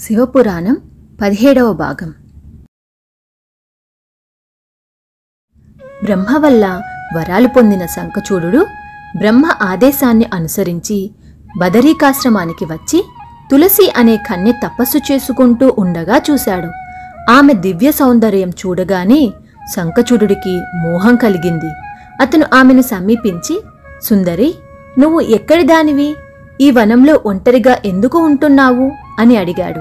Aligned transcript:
శివపురాణం 0.00 0.76
పదిహేడవ 1.22 1.72
భాగం. 1.72 2.14
బ్రహ్మ 6.04 6.36
వల్ల 6.38 6.82
వరాలు 7.16 7.48
పొందిన 7.48 7.86
శంఖచూడు 7.86 8.66
బ్రహ్మ 9.18 9.46
ఆదేశాన్ని 9.62 10.24
అనుసరించి 10.34 11.10
బదరీకాశ్రమానికి 11.58 12.64
వచ్చి 12.64 13.04
తులసి 13.50 13.92
అనే 13.96 14.16
కన్య 14.16 14.52
తపస్సు 14.52 14.98
చేసుకుంటూ 14.98 15.76
ఉండగా 15.78 16.22
చూశాడు. 16.30 16.70
ఆమె 17.30 17.54
దివ్య 17.54 17.90
సౌందర్యం 17.90 18.50
చూడగానే 18.50 19.32
శంఖచూడుడికి 19.74 20.56
మోహం 20.56 21.16
కలిగింది. 21.16 21.70
అతను 22.20 22.46
ఆమెను 22.54 22.82
సమీపించి 22.82 23.62
సుందరి 24.02 24.54
నువ్వు 24.98 25.20
ఎక్కడి 25.20 25.62
దానివి 25.62 26.16
ఈ 26.60 26.70
వనంలో 26.70 27.22
ఒంటరిగా 27.26 27.78
ఎందుకు 27.84 28.18
ఉంటున్నావు? 28.18 29.03
అని 29.18 29.36
అడిగాడు. 29.36 29.80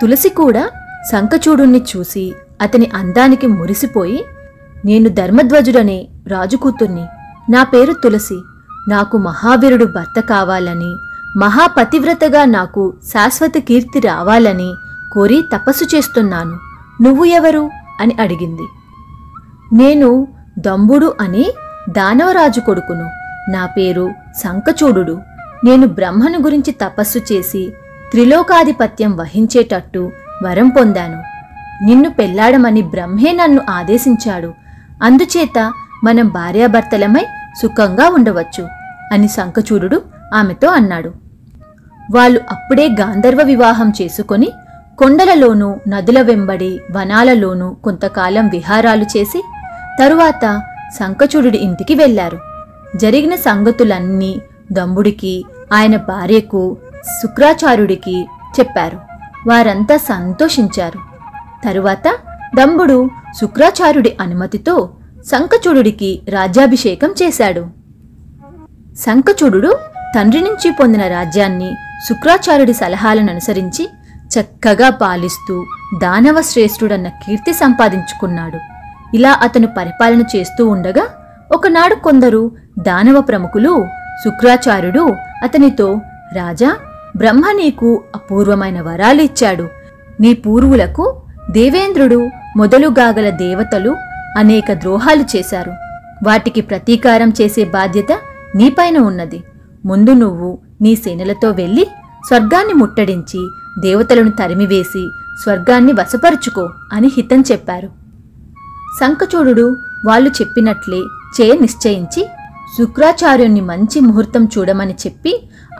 తులసి 0.00 0.28
కూడా 0.28 0.68
శంఖచూడుణ్ణి 1.12 1.82
చూసి 1.96 2.34
అతని 2.62 2.90
అందానికి 2.94 3.46
మురిసిపోయి 3.46 4.24
నేను 4.84 5.08
ధర్మధ్వజుడనే 5.08 6.08
రాజుకూతుర్ని 6.28 7.06
నా 7.50 7.64
పేరు 7.64 7.92
తులసి 7.92 8.40
నాకు 8.88 9.18
మహావీరుడు 9.18 9.84
భర్త 9.84 10.20
కావాలని 10.20 10.96
మహాపతివ్రతగా 11.36 12.44
నాకు 12.44 12.94
శాశ్వత 13.06 13.52
కీర్తి 13.58 14.00
రావాలని 14.00 14.74
కోరి 15.12 15.44
తపస్సు 15.54 15.96
చేస్తున్నాను. 15.96 16.58
నువ్వు 17.02 17.24
ఎవరు? 17.24 17.70
అని 18.00 18.16
అడిగింది. 18.20 18.62
నేను 19.72 20.28
దంబుడు 20.58 21.14
అనే 21.20 21.44
దానవరాజు 21.90 22.60
కొడుకును. 22.60 23.10
నా 23.50 23.66
పేరు 23.66 24.10
శంఖచూడు 24.44 25.18
నేను 25.64 25.86
బ్రహ్మను 25.86 26.38
గురించి 26.42 26.72
తపస్సు 26.72 27.18
చేసి 27.18 27.72
త్రిలోకాధిపత్యం 28.10 29.16
వహించేటట్టు 29.16 30.10
వరం 30.44 30.68
పొందాను. 30.68 31.22
నిన్ను 31.84 32.10
పెళ్ళాడమని 32.10 32.82
బ్రహ్మే 32.82 33.32
నన్ను 33.32 33.62
ఆదేశించాడు. 33.70 34.52
అందుచేత 35.02 35.72
మనం 36.04 36.28
భార్యాభర్తలమై 36.28 37.24
సుఖంగా 37.62 38.08
ఉండవచ్చు 38.08 38.68
అని 39.12 39.28
శంఖచూడు 39.28 40.02
ఆమెతో 40.34 40.68
అన్నాడు. 40.68 41.12
వాళ్ళు 42.14 42.40
అప్పుడే 42.50 42.86
గాంధర్వ 43.00 43.38
వివాహం 43.42 43.92
చేసుకొని 44.02 44.48
కొండలలోనూ 44.98 45.76
నదుల 45.88 46.22
వెంబడి 46.22 46.80
వనాలలోనూ 46.96 47.76
కొంతకాలం 47.84 48.48
విహారాలు 48.48 49.04
చేసి 49.04 49.42
తరువాత 50.00 50.60
శంఖచూడు 50.98 51.56
ఇంటికి 51.56 51.94
వెళ్ళారు 51.94 52.38
జరిగిన 52.96 53.34
సంగతులన్నీ 53.34 54.40
దంబుడికి 54.72 55.44
ఆయన 55.72 55.96
భార్యకు 55.96 56.76
శుక్రాచార్యుడికి 57.04 58.28
చెప్పారు. 58.60 59.00
వారంతా 59.46 59.96
సంతోషించారు. 59.96 60.98
తరువాత 61.64 62.08
దంబుడు 62.56 63.10
శుక్రాచార్యుడి 63.40 64.16
అనుమతితో 64.20 64.90
శంఖచూడుడికి 65.26 66.22
రాజ్యాభిషేకం 66.28 67.14
చేశాడు. 67.22 67.66
శంఖచూడుడు 68.96 69.78
తండ్రి 70.16 70.40
నుంచి 70.40 70.70
పొందిన 70.70 71.06
రాజ్యాన్ని 71.06 71.74
శుక్రాచార్యుడి 72.08 72.72
సలహాలను 72.72 73.30
అనుసరించి 73.30 73.88
చక్కగా 74.40 74.90
పాలిస్తూ 74.90 75.66
దానవ 76.02 76.40
శ్రేష్ఠుడన్న 76.40 77.08
కీర్తి 77.08 77.52
సంపాదించుకున్నాడు. 77.52 78.58
ఇలా 79.16 79.38
అతను 79.42 79.66
పరిపాలన 79.66 80.22
చేస్తూ 80.36 80.68
ఉండగా 80.68 81.02
ఒకనాడు 81.52 81.94
కొందరు 81.94 82.50
దానవ 82.78 83.20
ప్రముఖులు 83.20 83.86
శుక్రాచార్యుడు 84.24 85.14
అతనితో 85.42 86.00
రాజా 86.34 86.76
బ్రహ్మ 87.18 87.52
నీకు 87.52 88.04
అపూర్వమైన 88.14 88.80
వరాలు 88.80 89.22
ఇచ్చాడు. 89.22 89.68
నీ 90.20 90.34
పూర్వులకు 90.34 91.04
దేవేంద్రుడు 91.50 92.28
మొదలుగాగల 92.56 93.30
దేవతలు 93.30 93.96
అనేక 94.38 94.72
ద్రోహాలు 94.72 95.24
చేశారు. 95.36 95.72
వాటికి 96.26 96.60
ప్రతీకారం 96.60 97.32
చేసే 97.40 97.64
బాధ్యత 97.64 98.12
నీపైన 98.56 98.98
ఉన్నది. 98.98 99.44
ముందు 99.86 100.10
నువ్వు 100.10 100.58
నీ 100.80 100.96
సేనలతో 100.96 101.50
వెళ్ళి 101.50 101.86
స్వర్గాన్ని 102.26 102.74
ముట్టడించి 102.74 103.40
దేవతలను 103.80 104.30
తరిమివేసి 104.30 105.02
స్వర్గాన్ని 105.42 105.92
వశపరుచుకో 105.92 106.68
అని 106.92 107.08
హితం 107.16 107.40
చెప్పారు. 107.52 107.88
శంఖచూడుడు 109.00 109.76
వాళ్ళు 110.06 110.30
చెప్పినట్లే 110.30 111.00
చేయ 111.38 111.54
నిశ్చయించి 111.60 112.22
శుక్రాచార్యుణ్ణి 112.78 113.60
మంచి 113.60 114.00
ముహూర్తం 114.00 114.44
చూడమని 114.44 114.92
చెప్పి 114.92 115.32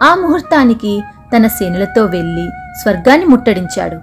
ఆ 0.02 0.14
ముహూర్తానికి 0.14 1.02
తన 1.36 1.46
సేనలతో 1.46 2.04
వెళ్ళి 2.04 2.50
స్వర్గాన్ని 2.82 3.26
ముట్టడించాడు. 3.26 3.98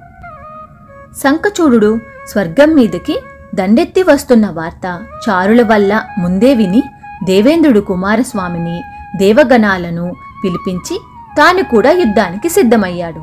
శంఖచూడుడు 1.23 1.99
స్వర్గం 2.27 2.69
మీదకి 2.75 3.19
దండెత్తి 3.55 4.03
వస్తున్న 4.03 4.49
వార్త 4.49 5.03
చారుల 5.29 5.61
వల్ల 5.61 6.01
ముందే 6.19 6.53
విని 6.53 6.83
దేవేంద్రుడు 7.23 7.79
కుమారస్వామిని 7.79 8.81
దేవగణాలను 9.17 10.13
పిలిపించి 10.43 10.99
తాను 11.37 11.63
కూడా 11.63 11.91
యుద్ధానికి 11.91 12.49
సిద్ధమయ్యాడు. 12.49 13.21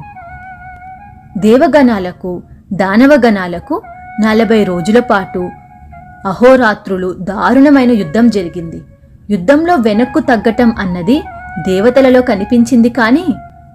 దేవగణాలకు 1.38 2.42
దానవగణాలకు 2.72 3.82
నలభై 4.20 4.64
రోజుల 4.64 5.00
పాటు 5.00 5.50
అహోరాత్రులు 6.26 7.12
దారుణమైన 7.12 7.90
యుద్ధం 7.90 8.30
జరిగింది. 8.30 8.82
యుద్ధంలో 9.30 9.74
వెనక్కు 9.74 10.18
తగ్గటం 10.20 10.74
అన్నది 10.78 11.22
దేవతలలో 11.68 12.20
కనిపించింది 12.22 12.90
కానీ 12.90 13.26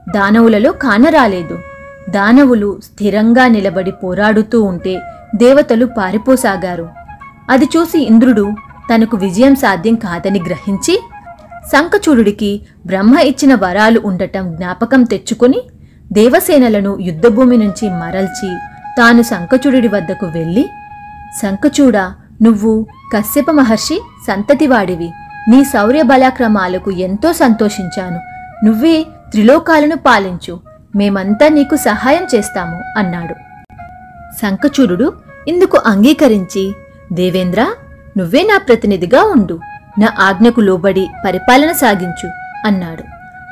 దానవులలో 0.09 0.72
కానరాలేదు. 0.72 1.59
దానవులు 2.09 2.79
స్థిరంగా 2.84 3.47
నిలబడి 3.47 3.91
పోరాడుతూ 3.91 4.63
ఉంటే 4.63 5.00
దేవతలు 5.35 5.85
పారిపోసాగారు. 5.85 6.90
అది 7.50 7.66
చూసి 7.66 8.00
ఇంద్రుడు 8.03 8.51
తనకు 8.95 9.18
విజయం 9.18 9.56
సాధ్యం 9.56 9.95
కాదని 9.95 10.40
గ్రహించి 10.40 11.00
శంఖచూడుడికి 11.73 12.62
బ్రహ్మ 12.85 13.19
ఇచ్చిన 13.19 13.56
వరాలు 13.56 14.01
ఉండటం 14.06 14.56
జ్ఞాపకం 14.56 15.03
తెచ్చుకుని 15.03 15.62
దేవసేనలను 16.12 16.97
యుద్ధభూమి 17.01 17.57
నుంచి 17.57 17.89
మరల్చి 17.89 18.50
తాను 18.97 19.22
శంఖచూడుడి 19.22 19.88
వద్దకు 19.88 20.25
వెళ్ళి 20.25 20.66
శంఖచూడా 21.41 22.13
నువ్వు 22.41 22.88
కశ్యప 23.13 23.51
మహర్షి 23.51 24.01
సంతతివాడివి. 24.28 25.09
నీ 25.50 25.63
శౌర్య 25.63 26.01
బలాక్రమాలకు 26.01 26.91
ఎంతో 26.91 27.34
సంతోషించాను. 27.34 28.19
నువ్వే 28.66 29.06
త్రిలోకాలను 29.31 29.97
పాలించు. 29.97 30.59
మేమంతా 30.95 31.47
నీకు 31.47 31.75
సహాయం 31.75 32.27
చేస్తాము 32.35 32.81
అన్నాడు. 32.97 33.33
శంఖచూరుడు 34.41 35.13
ఇందుకు 35.47 35.77
అంగీకరించి 35.85 36.73
దేవేంద్ర 37.13 37.61
నువ్వే 38.17 38.43
నా 38.43 38.57
ప్రతినిధిగా 38.57 39.23
ఉండు. 39.23 39.59
నా 39.99 40.13
ఆజ్ఞకు 40.19 40.61
లోబడి 40.61 41.07
పరిపాలన 41.25 41.71
సాగించు 41.71 42.29
అన్నాడు. 42.67 43.03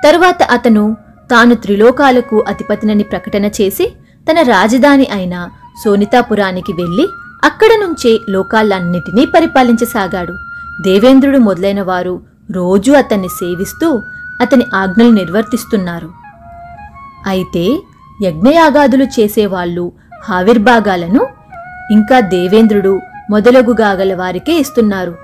తరువాత 0.07 0.43
అతను 0.43 0.97
తాను 1.31 1.55
త్రిలోకాలకు 1.55 2.43
అధిపతినని 2.47 3.03
ప్రకటన 3.03 3.45
చేసి 3.45 3.95
తన 4.31 4.41
రాజధాని 4.41 5.07
అయిన 5.13 5.49
సోనితాపురానికి 5.83 6.73
వెళ్ళి 6.73 7.07
అక్కడ 7.43 7.67
నుంచే 7.67 8.19
లోకాలన్నిటినీ 8.29 9.25
పరిపాలించసాగాడు. 9.25 10.33
దేవేంద్రుడు 10.81 11.37
మొదలైన 11.37 11.81
వారు 11.81 12.21
రోజూ 12.51 12.93
అతన్ని 12.93 13.27
సేవిస్తూ 13.27 14.01
అతని 14.41 14.66
ఆజ్ఞలు 14.75 15.09
నిర్వర్తిస్తున్నారు. 15.09 16.12
అయితే 17.28 17.81
యజ్ఞయాగాదులు 18.23 19.03
చేసేవాళ్ళు 19.03 19.91
ఆవిర్భాగాలను 20.29 21.28
ఇంకా 21.91 22.19
దేవేంద్రుడు 22.19 23.00
మొదలగుగాగల 23.29 24.16
వారికే 24.16 24.53
ఇస్తున్నారు. 24.53 25.16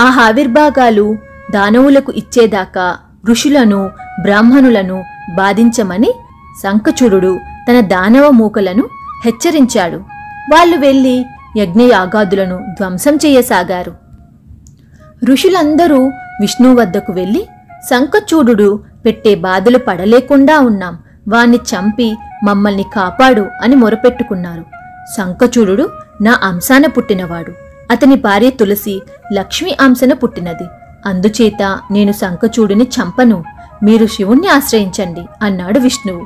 ఆ 0.00 0.04
హావిర్భాగాలు 0.04 1.16
దానవులకు 1.50 2.12
ఇచ్చేదాకా 2.12 2.96
ఋషులను 3.26 3.90
బ్రాహ్మణులను 4.22 5.04
బాధించమని 5.34 6.12
శంఖచూరుడు 6.62 7.38
తన 7.70 7.80
దానవ 7.80 8.30
మూకలను 8.30 8.88
హెచ్చరించాడు. 9.24 9.96
వాళ్ళు 10.52 10.76
వెళ్ళి 10.76 11.24
యజ్ఞయాగాదులను 11.56 12.56
ధ్వంసం 12.56 13.16
చేయసాగారు. 13.16 13.94
ఋషులందరూ 15.24 16.06
విష్ణువు 16.40 16.74
వద్దకు 16.74 17.12
వెళ్ళి 17.12 17.46
శంఖచూడు 17.90 18.80
పెట్టే 19.06 19.34
బాధలు 19.34 19.78
పడలేకుండా 19.78 20.60
ఉన్నాం. 20.60 20.98
వాణ్ణి 21.28 21.56
చంపి 21.56 22.16
మమ్మల్ని 22.44 22.84
కాపాడు 22.96 23.46
అని 23.62 23.76
మొరపెట్టుకున్నారు. 23.76 24.64
శంఖచూడు 25.16 25.90
నా 26.22 26.40
అంశాన 26.42 26.86
పుట్టినవాడు. 26.86 27.52
అతని 27.90 28.16
భార్య 28.16 28.50
తులసి 28.50 29.02
లక్ష్మి 29.32 29.76
అంశన 29.80 30.12
పుట్టినది. 30.12 30.64
అందుచేత 31.06 31.78
నేను 31.90 32.12
శంఖచూడుని 32.12 32.84
చంపను. 32.84 33.44
మీరు 33.82 34.06
శివుణ్ణి 34.06 34.48
ఆశ్రయించండి 34.48 35.20
అన్నాడు 35.42 35.78
విష్ణువు. 35.78 36.22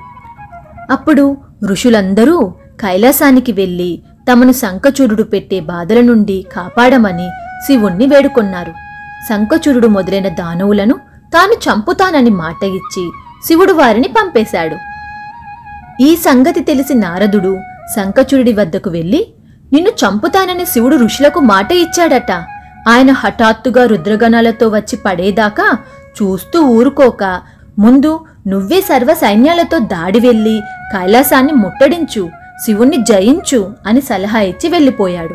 అప్పుడు 0.91 1.37
ఋషులందరూ 1.65 2.55
కైలాసానికి 2.81 3.53
వెళ్ళి 3.53 4.03
తమను 4.33 4.53
శంఖచూడు 4.53 5.23
పెట్టే 5.23 5.61
బాధల 5.61 6.01
నుండి 6.01 6.47
కాపాడమని 6.57 7.29
శివుణ్ణి 7.67 8.07
వేడుకొన్నారు. 8.07 8.73
శంఖచూడు 9.29 9.89
మొదలైన 9.89 10.29
దానవులను 10.29 11.10
తాను 11.35 11.53
చంపుతానని 11.53 12.31
మాట 12.31 12.65
ఇచ్చి 12.65 13.11
శివుడు 13.47 13.73
వారిని 13.73 14.09
పంపేశాడు. 14.09 14.77
ఈ 16.03 16.17
సంగతి 16.17 16.61
తెలిసి 16.61 16.95
నారదుడు 16.95 17.59
శంఖచురుడి 17.97 18.53
వద్దకు 18.53 18.91
వెళ్ళి 18.91 19.27
నిన్ను 19.73 19.91
చంపుతానని 19.91 20.67
శివుడు 20.67 20.97
ఋషులకు 20.97 21.41
మాట 21.41 21.73
ఇచ్చాడట. 21.73 22.33
ఆయన 22.89 23.11
హఠాత్తుగా 23.13 23.87
రుద్రగణాలతో 23.87 24.69
వచ్చి 24.69 24.97
పడేదాకా 24.97 25.79
చూస్తూ 26.19 26.61
ఊరుకోక 26.63 27.41
ముందు 27.79 28.21
నువ్వే 28.47 28.81
సర్వ 28.81 29.15
సైన్యాలతో 29.15 29.79
దాడి 29.79 30.21
వెళ్ళి 30.21 30.61
కైలాసాన్ని 30.93 31.53
ముట్టడించు 31.53 32.31
శివుణ్ణి 32.65 32.97
జయించు 32.97 33.75
అని 33.87 34.01
సలహా 34.01 34.41
ఇచ్చి 34.41 34.71
వెళ్ళిపోయాడు. 34.71 35.35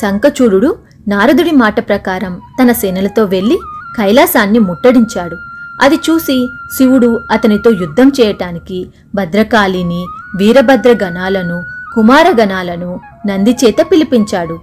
శంఖచూడు 0.00 0.76
నారదుడి 1.08 1.50
మాట 1.50 1.88
ప్రకారం 1.88 2.40
తన 2.62 2.72
సేనలతో 2.72 3.24
వెళ్ళి 3.24 3.58
కైలాసాన్ని 3.98 4.58
ముట్టడించాడు. 4.58 5.36
అది 5.82 5.94
చూసి 5.94 6.52
శివుడు 6.76 7.20
అతనితో 7.30 7.70
యుద్ధం 7.70 8.12
చేయటానికి 8.20 8.88
భద్రకాళిని 9.14 10.06
వీరభద్ర 10.36 10.94
గణాలను 11.04 11.64
కుమారగణాలను 11.94 13.00
నందిచేత 13.26 13.76
పిలిపించాడు. 13.92 14.58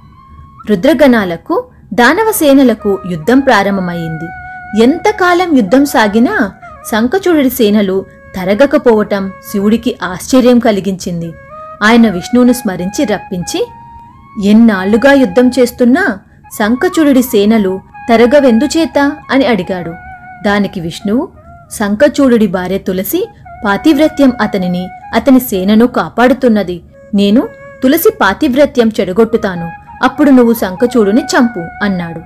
రుద్రగణాలకు 0.70 1.66
దానవసేనలకు 1.94 3.00
యుద్ధం 3.12 3.40
ప్రారంభమైంది. 3.40 4.28
ఎంతకాలం 4.84 5.58
యుద్ధం 5.58 5.86
సాగినా 5.86 6.52
శంఖచూడుడి 6.92 7.50
సేనలు 7.50 8.06
తరగకపోవటం 8.36 9.32
శివుడికి 9.52 9.98
ఆశ్చర్యం 10.04 10.60
కలిగించింది. 10.60 11.34
ఆయన 11.84 12.10
విష్ణువును 12.10 12.54
స్మరించి 12.54 13.06
రప్పించి 13.06 13.68
ఎన్నాళ్ళుగా 14.46 15.14
యుద్ధం 15.14 15.52
చేస్తున్నా 15.60 16.18
శంఖచూడుడి 16.60 17.24
సేనలు 17.24 17.80
తరగవెందుచేత 18.10 19.12
అని 19.32 19.46
అడిగాడు. 19.46 19.94
దానికి 20.46 20.80
విష్ణువు 20.80 21.28
శంఖచూడుడి 21.72 22.48
భార్య 22.48 22.78
తులసి 22.78 23.30
పాతివ్రత్యం 23.66 24.32
అతనిని 24.42 24.88
అతని 25.16 25.40
సేనను 25.40 25.88
కాపాడుతున్నది. 25.88 26.82
నేను 27.14 27.48
తులసి 27.84 28.10
పాతివ్రత్యం 28.22 28.92
చెడగొట్టుతాను. 29.00 29.72
అప్పుడు 30.04 30.30
నువ్వు 30.30 30.54
శంఖచూడుని 30.54 31.22
చంపు 31.22 31.86
అన్నాడు. 31.86 32.22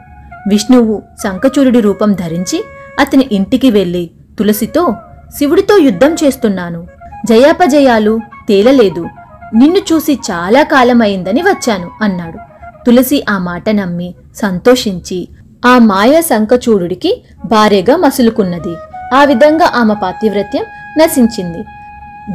విష్ణువు 0.50 1.04
శంఖచూడుడి 1.24 1.80
రూపం 1.80 2.14
ధరించి 2.14 2.64
అతని 3.00 3.30
ఇంటికి 3.32 3.72
వెళ్ళి 3.72 4.10
తులసితో 4.40 4.96
శివుడితో 5.38 5.78
యుద్ధం 5.78 6.14
చేస్తున్నాను. 6.14 6.88
జయాపజయాలు 7.26 8.20
తేలలేదు. 8.48 9.08
నిన్ను 9.56 9.80
చూసి 9.80 10.20
చాలా 10.32 10.64
కాలమైందని 10.64 11.42
వచ్చాను 11.42 11.90
అన్నాడు. 12.02 12.38
తులసి 12.86 13.26
ఆ 13.30 13.38
మాట 13.38 13.70
నమ్మి 13.70 14.16
సంతోషించి 14.36 15.28
ఆ 15.66 15.78
మాయా 15.78 16.22
శంఖచూడుడికి 16.22 17.24
భార్యగా 17.46 17.96
మసులుకున్నది. 17.96 18.76
ఆ 19.16 19.24
విధంగా 19.24 19.72
ఆమె 19.76 19.94
పాతివ్రత్యం 20.04 20.64
నశించింది. 20.98 21.58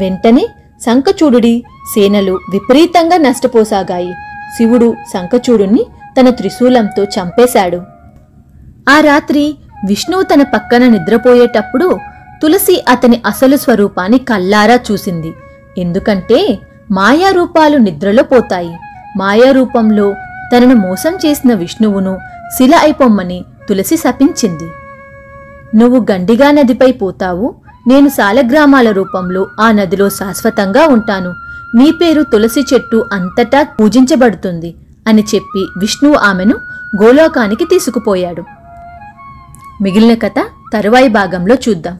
వెంటనే 0.01 0.49
శంఖచూడుడి 0.87 1.65
సేనలు 1.95 2.39
విపరీతంగా 2.53 3.17
నష్టపోసాగాయి. 3.17 4.13
శివుడు 4.57 4.95
శంఖచూడుణ్ణి 5.15 5.87
తన 6.21 6.31
త్రిశూలంతో 6.31 7.05
చంపేశాడు. 7.05 7.83
ఆ 8.89 9.01
రాత్రి 9.01 9.57
విష్ణువు 9.87 10.23
తన 10.23 10.43
పక్కన 10.43 10.85
నిద్రపోయేటప్పుడు 10.85 11.99
తులసి 12.43 12.85
అతని 12.89 13.23
అసలు 13.27 13.57
స్వరూపాన్ని 13.57 14.19
కల్లారా 14.19 14.79
చూసింది. 14.93 15.33
ఎందుకంటే 15.79 16.59
మాయారూపాలు 16.91 17.77
నిద్రలో 17.77 18.23
పోతాయి. 18.23 18.77
మాయారూపంలో 19.17 20.15
తనను 20.57 20.75
మోసం 20.75 21.19
చేసిన 21.27 21.55
విష్ణువును 21.55 22.19
శిల 22.59 22.75
అయిపోమ్మని 22.75 23.45
తులసి 23.69 23.97
శపించింది. 23.97 24.69
నువ్వు 25.77 26.07
గండిగా 26.11 26.51
నదిపై 26.51 26.93
పోతావు 26.93 27.55
నేను 27.89 28.09
సాలగ్రామాల 28.09 28.91
రూపంలో 28.91 29.47
ఆ 29.61 29.71
నదిలో 29.71 30.11
శాశ్వతంగా 30.11 30.87
ఉంటాను. 30.87 31.35
నీ 31.75 31.91
పేరు 31.91 32.23
తులసి 32.23 32.65
చెట్టు 32.75 33.05
అంతటా 33.13 33.63
పూజించబడుతుంది 33.63 34.75
అని 35.09 35.23
చెప్పి 35.35 35.67
విష్ణువు 35.79 36.15
ఆమెను 36.15 36.57
గోలోకానికి 37.03 37.65
తీసుకుపోయాడు. 37.65 38.45
మిగిలిన 39.83 40.15
కథ 40.15 40.39
తరువాయి 40.75 41.09
భాగంలో 41.09 41.55
చూద్దాం. 41.55 41.99